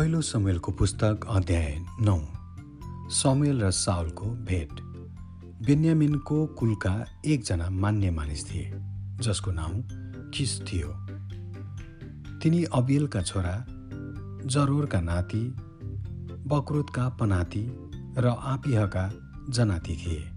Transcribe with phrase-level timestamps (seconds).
[0.00, 2.20] पहिलो समेलको पुस्तक अध्याय नौ।
[3.10, 4.72] समेल र साउलको भेट।
[5.66, 8.72] बेन्यामिनको कुलका एकजना मान्य मानिस थिए
[9.20, 9.82] जसको नाउँ
[10.30, 10.88] किस थियो।
[12.38, 13.66] तिनी अबियलका छोरा
[14.46, 15.54] जरोरका नाति
[16.46, 17.66] बक्रोतका पनाति
[18.18, 19.12] र आपिहका
[19.50, 20.30] जनाति थिए।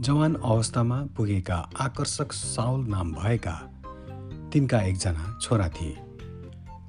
[0.00, 3.58] जवान अवस्थामा पुगेका आकर्षक साउल नाम भएका
[4.52, 5.96] तिनका एकजना छोरा थिए।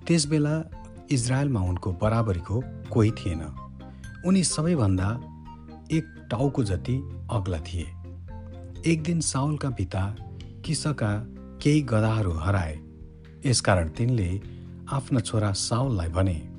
[0.08, 3.42] त्यसबेला इजरायलमा उनको बराबरीको कोही थिएन।
[4.26, 5.10] उनी सबैभन्दा
[5.92, 6.98] एक टाउको जति
[7.32, 7.88] अग्ला थिए।
[8.92, 10.16] एक दिन साउलका पिता
[10.66, 11.28] किसका
[11.62, 12.80] केही गधाहरू हराए।
[13.46, 14.42] यसकारण तिनले
[14.92, 16.50] आफ्ना छोरा साउललाई भने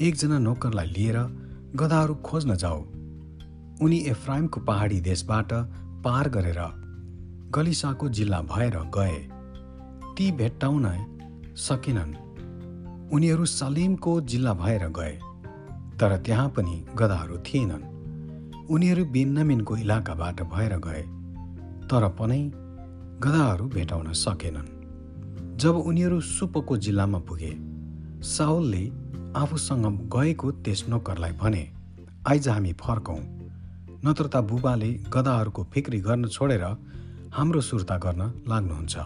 [0.00, 1.18] एकजना नोकरलाई लिएर
[1.76, 2.84] गधाहरू खोज्न जाऊ।
[3.82, 5.52] उनी एफ्राइमको पहाडी देशबाट
[6.04, 6.60] पार गरेर
[7.50, 9.28] गलिसाको जिल्ला भएर गए।
[10.16, 10.84] ती भेट्टाउन
[11.56, 12.25] सकेनन्।
[13.12, 15.12] उनीहरू सलिमको जिल्ला भएर गए
[15.98, 17.84] तर त्यहाँ पनि गधाहरू थिएनन्।
[18.70, 21.02] उनीहरू बेन्नामिनको इलाकाबाट भएर गए
[21.86, 22.40] तर पनि
[23.22, 24.74] गधाहरू भेटाउन सकेनन्।
[25.56, 27.52] जब उनीहरू सुपको जिल्लामा पुगे
[28.26, 28.84] साउलले
[29.36, 31.62] आफूसँग गएको त्यस नोकरलाई भने
[32.28, 33.20] आइज हामी फर्कौँ।
[34.04, 36.64] नत्र त बुबाले गधाहरूको फिक्री गर्न छोडेर
[37.32, 38.96] हाम्रो सुर्ता गर्न लाग्नुहुन्छ।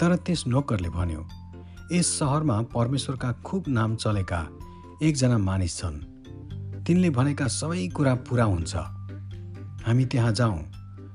[0.00, 1.22] तर त्यस नोकरले भन्यो
[1.92, 4.48] यस सहरमा परमेश्वरका खुब नाम चलेका
[5.02, 5.98] एकजना मानिस छन्।
[6.84, 8.76] तिनले भनेका सबै कुरा पुरा हुन्छ।
[9.86, 10.58] हामी त्यहाँ जाउँ।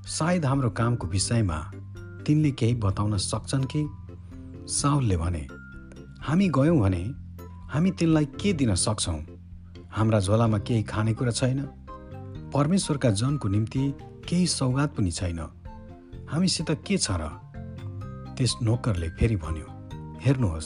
[0.08, 1.58] सायद हाम्रो कामको विषयमा
[2.28, 3.90] तिनले केही बताउन सक्छन् कि?
[4.72, 5.48] साउलले भने
[6.22, 7.04] हामी गयौँ भने
[7.70, 9.20] हामी तिनलाई के दिन सक्छौँ?
[9.92, 11.60] हाम्रा झोलामा केही खानेकुरा छैन।
[12.54, 13.94] परमेश्वरका जनको निम्ति
[14.30, 15.40] केही सौगात पनि छैन।
[16.32, 17.28] हामीसित के छ र?
[18.38, 19.81] त्यस नोकरले फेरि भन्यो
[20.22, 20.66] हेर्नुहोस्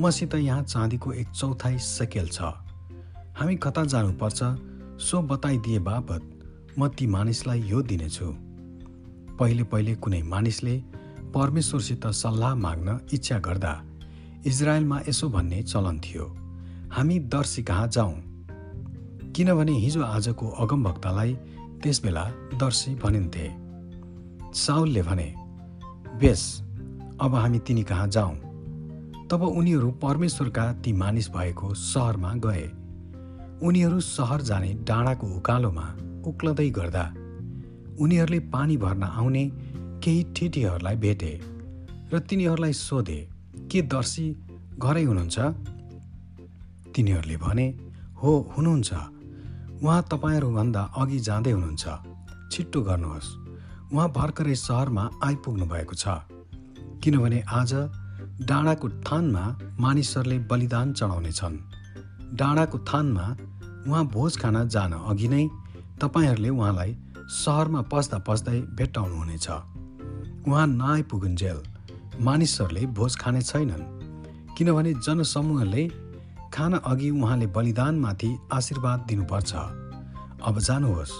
[0.00, 2.40] मसित यहाँ चाँदीको एक चौथाइ सकेल छ।
[3.36, 4.42] हामी कता जानुपर्छ
[4.98, 6.22] सो बताइदिए बापत
[6.78, 8.26] म ती मानिसलाई यो दिनेछु।
[9.38, 10.76] पहिले पहिले कुनै मानिसले
[11.34, 13.72] परमेश्वरसित सल्लाह माग्न इच्छा गर्दा
[14.46, 16.26] इजरायलमा यसो भन्ने चलन थियो
[16.92, 18.14] हामी दर्शी कहाँ जाउँ
[19.36, 21.34] किनभने हिजो आजको अगमभक्तलाई
[21.82, 22.24] त्यसबेला
[22.56, 23.46] दर्शी भनिन्थे।
[24.56, 25.28] साउलले भने
[26.20, 26.42] बेस
[27.20, 28.51] अब हामी तिनी कहाँ जाउँ
[29.32, 32.64] तब उनीहरू परमेश्वरका ती मानिस भएको सहरमा गए।
[33.66, 35.84] उनीहरू सहर जाने डाँडाको उकालोमा
[36.26, 37.04] उक्लदै गर्दा
[37.98, 39.44] उनीहरूले पानी भर्न आउने
[40.04, 41.32] केही ठिटीहरूलाई भेटे
[42.12, 43.28] र तिनीहरूलाई सोधे
[43.72, 44.26] के दर्शी
[44.78, 45.38] घरै हुनुहुन्छ?
[46.92, 47.66] तिनीहरूले भने
[48.22, 48.92] हो हुनुहुन्छ।
[49.82, 51.84] उहाँ तपाईँहरूभन्दा अघि जाँदै हुनुहुन्छ।
[52.52, 53.28] छिट्टो गर्नुहोस्।
[53.92, 56.04] उहाँ भर्खरै सहरमा आइपुग्नु भएको छ।
[57.02, 57.72] किनभने आज
[58.40, 59.44] डाँडाको थानमा
[59.80, 61.56] मानिसहरूले बलिदान चढाउनेछन्।
[62.36, 63.26] डाँडाको थानमा
[63.88, 65.48] उहाँ भोज खान जान अघि नै
[66.00, 66.96] तपाईँहरूले उहाँलाई
[67.28, 69.48] सहरमा पस्दा पस्दै भेट्टाउनुहुनेछ
[70.48, 71.58] उहाँ नआइपुगुन्जेल
[72.20, 73.84] मानिसहरूले भोज खाने छैनन्।
[74.58, 75.88] किनभने जनसमूहले
[76.54, 79.52] खान अघि उहाँले बलिदानमाथि आशीर्वाद दिनुपर्छ।
[80.42, 81.12] अब जानुहोस्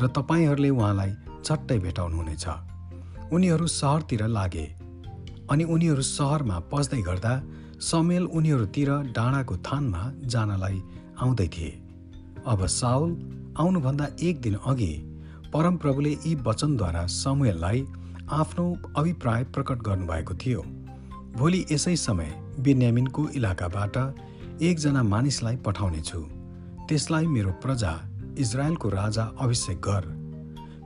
[0.00, 1.12] र तपाईँहरूले उहाँलाई
[1.44, 2.46] झट्टै भेटाउनुहुनेछ
[3.32, 4.79] उनीहरू सहरतिर लागे।
[5.50, 7.32] अनि उनीहरू सहरमा पस्दै गर्दा
[7.82, 10.82] समेल उनीहरूतिर डाँडाको थानमा जानलाई
[11.20, 11.70] आउँदै थिए।
[12.46, 13.10] अब साउल
[13.58, 14.92] आउनुभन्दा एक दिन अघि
[15.52, 17.86] परमप्रभुले यी वचनद्वारा समुएललाई
[18.32, 18.66] आफ्नो
[18.96, 20.60] अभिप्राय प्रकट गर्नुभएको थियो।
[21.36, 22.30] भोलि यसै समय
[22.60, 23.96] बिन्यामिनको इलाकाबाट
[24.62, 26.20] एकजना मानिसलाई पठाउनेछु।
[26.88, 27.92] त्यसलाई मेरो प्रजा
[28.38, 30.04] इजरायलको राजा अभिषेक गर।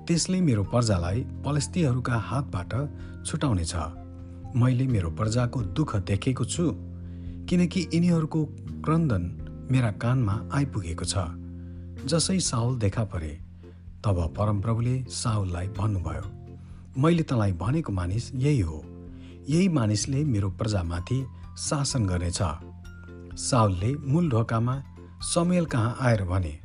[0.07, 2.73] त्यसले मेरो प्रजालाई पलस्तीहरूका हातबाट
[3.27, 3.75] छुटाउनेछ।
[4.57, 6.65] मैले मेरो प्रजाको दुःख देखेको छु
[7.49, 8.45] किनकि यिनीहरूको
[8.85, 9.23] क्रन्दन
[9.71, 11.25] मेरा कानमा आइपुगेको छ।
[12.07, 13.33] जसै साउल देखा परे
[14.05, 18.79] तब परमप्रभुले साउललाई भन्नुभयो मैले तँलाई भनेको मानिस यही हो।
[19.49, 21.19] यही मानिसले मेरो प्रजामाथि
[21.59, 22.41] शासन गर्नेछ।
[23.41, 24.83] साउलले मूल ढोकामा
[25.25, 26.59] समेल कहाँ आएर भने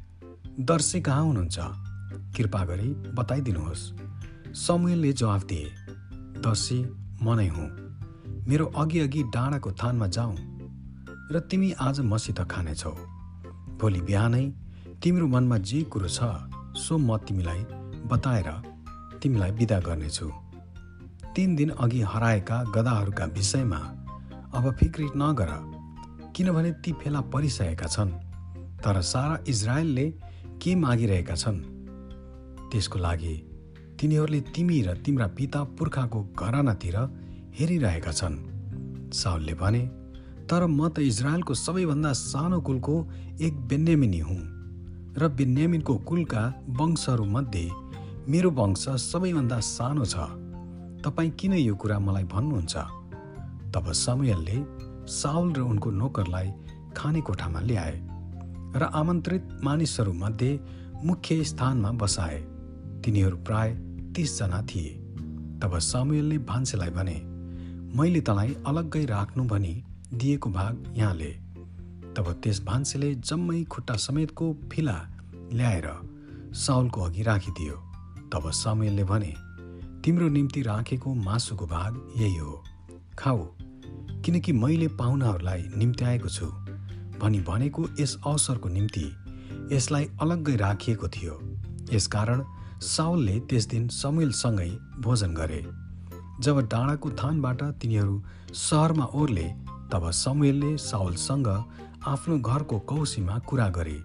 [0.59, 1.59] दर्शी कहाँ हुनुहुन्छ?
[2.37, 3.91] कृपा गरी बताइदिनुहोस्।
[4.57, 5.71] समुएलले जवाफ दिए
[6.45, 6.83] दर्शी
[7.21, 7.67] म नै हुँ।
[8.47, 10.35] मेरो अघि अघि डाँडाको थानमा जाउँ
[11.31, 12.91] र तिमी आज मसित खानेछौ।
[13.79, 14.45] भोलि बिहानै
[15.03, 16.19] तिम्रो मनमा जे कुरो छ
[16.75, 17.61] सो म तिमीलाई
[18.11, 18.49] बताएर
[19.21, 20.27] तिमीलाई विदा गर्नेछु।
[21.35, 23.81] तिन दिन अघि हराएका गदाहरूका विषयमा
[24.53, 25.51] अब फिक्री नगर
[26.35, 28.11] किनभने ती फेला परिसकेका छन्
[28.83, 30.05] तर सारा इजरायलले
[30.61, 31.59] के मागिरहेका छन्
[32.71, 33.35] त्यसको लागि
[33.99, 36.95] तिनीहरूले तिमी र तिम्रा पिता पुर्खाको घरानातिर
[37.51, 38.35] हेरिरहेका छन्।
[39.11, 39.81] साउलले भने
[40.47, 42.95] तर म त इजरायलको सबैभन्दा सानो कुलको
[43.43, 44.41] एक बेन्यामिनी हुँ
[45.19, 46.43] र बेन्यामिनको कुलका
[46.79, 47.65] वंशहरूमध्ये
[48.31, 50.15] मेरो वंश सबैभन्दा सानो छ।
[51.03, 52.75] तपाईँ किन यो कुरा मलाई भन्नुहुन्छ?
[53.75, 54.57] तब समयलले
[55.11, 56.47] साउल र उनको नोकरलाई
[56.95, 57.95] खाने कोठामा ल्याए
[58.79, 60.51] र आमन्त्रित मानिसहरूमध्ये
[61.03, 62.39] मुख्य स्थानमा बसाए।
[63.03, 63.69] तिनीहरू प्राय
[64.15, 64.89] तिसजना थिए।
[65.59, 67.17] तब सामुएलले भान्सेलाई भने
[67.97, 69.83] मैले तँलाई अलग्गै राख्नु भनी
[70.13, 71.31] दिएको भाग यहाँले
[72.15, 74.97] तब त्यस भान्सेले जम्मै खुट्टा समेतको फिला
[75.53, 75.87] ल्याएर
[76.53, 77.75] साउलको अघि राखिदियो।
[78.33, 79.33] तब सामुएलले भने
[80.03, 82.63] तिम्रो निम्ति राखेको मासुको भाग यही हो।
[83.19, 83.45] खाऊ
[84.25, 86.45] किनकि मैले पाहुनाहरूलाई निम्त्याएको छु।
[87.19, 89.05] भनी भनेको यस अवसरको निम्ति
[89.71, 91.39] यसलाई अलग्गै राखिएको थियो।
[91.93, 92.43] यसकारण
[92.81, 94.69] साउलले त्यस दिन समुएलसँगै
[95.03, 95.61] भोजन गरे।
[96.43, 98.15] जब डाँडाको थानबाट तिनीहरू
[98.55, 99.47] सहरमा ओर्ले
[99.91, 101.47] तब समुएलले साउलसँग
[102.07, 103.97] आफ्नो घरको कौसीमा कुरा गरे।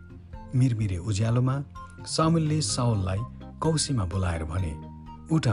[0.55, 1.57] मिरमिरे उज्यालोमा
[2.07, 3.21] सामुलले साउललाई
[3.63, 4.73] कौसीमा बोलाएर भने
[5.31, 5.47] उठ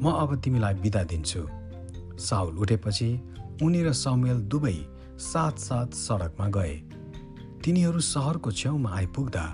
[0.00, 1.42] म अब तिमीलाई बिदा दिन्छु।
[2.18, 3.10] साउल उठेपछि
[3.62, 4.76] उनी र समुएल दुवै
[5.20, 6.74] साथ साथ सडकमा गए।
[7.64, 9.44] तिनीहरू सहरको छेउमा आइपुग्दा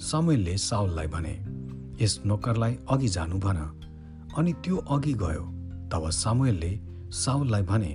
[0.00, 1.57] समुएलले साउललाई भने
[2.02, 3.58] यस नोकरलाई अघि जानु भन।
[4.38, 5.44] अनि त्यो अघि गयो
[5.92, 6.72] तब सामुएलले
[7.12, 7.92] साउललाई भने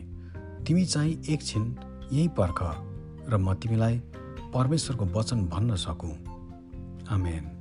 [0.67, 1.63] तिमी चाहिँ एकछिन
[2.11, 2.59] यहीँ पर्ख
[3.29, 4.01] र म तिमीलाई
[4.53, 6.15] परमेश्वरको वचन भन्न सकौँ।
[7.09, 7.52] आमेन।